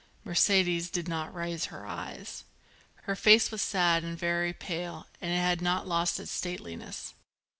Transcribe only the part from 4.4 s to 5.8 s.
pale and it had